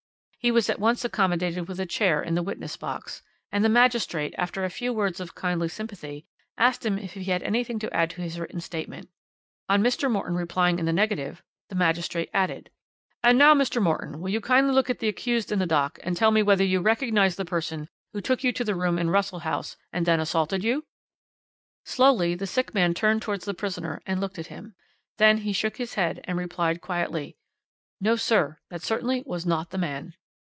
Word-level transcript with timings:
"He 0.43 0.49
was 0.49 0.71
at 0.71 0.79
once 0.79 1.05
accommodated 1.05 1.67
with 1.67 1.79
a 1.79 1.85
chair 1.85 2.23
in 2.23 2.33
the 2.33 2.41
witness 2.41 2.75
box, 2.75 3.21
and 3.51 3.63
the 3.63 3.69
magistrate, 3.69 4.33
after 4.39 4.63
a 4.63 4.71
few 4.71 4.91
words 4.91 5.19
of 5.19 5.35
kindly 5.35 5.67
sympathy, 5.69 6.25
asked 6.57 6.83
him 6.83 6.97
if 6.97 7.13
he 7.13 7.25
had 7.25 7.43
anything 7.43 7.77
to 7.77 7.93
add 7.95 8.09
to 8.09 8.23
his 8.23 8.39
written 8.39 8.59
statement. 8.59 9.09
On 9.69 9.83
Mr. 9.83 10.09
Morton 10.09 10.33
replying 10.35 10.79
in 10.79 10.87
the 10.87 10.91
negative, 10.91 11.43
the 11.69 11.75
magistrate 11.75 12.31
added: 12.33 12.71
"'And 13.23 13.37
now, 13.37 13.53
Mr. 13.53 13.79
Morton, 13.79 14.19
will 14.19 14.31
you 14.31 14.41
kindly 14.41 14.73
look 14.73 14.89
at 14.89 14.97
the 14.97 15.07
accused 15.07 15.51
in 15.51 15.59
the 15.59 15.67
dock 15.67 15.99
and 16.01 16.17
tell 16.17 16.31
me 16.31 16.41
whether 16.41 16.63
you 16.63 16.79
recognize 16.81 17.35
the 17.35 17.45
person 17.45 17.87
who 18.11 18.19
took 18.19 18.43
you 18.43 18.51
to 18.51 18.63
the 18.63 18.73
room 18.73 18.97
in 18.97 19.11
Russell 19.11 19.41
House 19.41 19.77
and 19.93 20.07
then 20.07 20.19
assaulted 20.19 20.63
you?' 20.63 20.85
"Slowly 21.85 22.33
the 22.33 22.47
sick 22.47 22.73
man 22.73 22.95
turned 22.95 23.21
towards 23.21 23.45
the 23.45 23.53
prisoner 23.53 24.01
and 24.07 24.19
looked 24.19 24.39
at 24.39 24.47
him; 24.47 24.73
then 25.19 25.37
he 25.37 25.53
shook 25.53 25.77
his 25.77 25.93
head 25.93 26.19
and 26.23 26.35
replied 26.39 26.81
quietly: 26.81 27.37
"'No, 27.99 28.15
sir, 28.15 28.57
that 28.71 28.81
certainly 28.81 29.21
was 29.27 29.45
not 29.45 29.69
the 29.69 29.77
man.' 29.77 30.15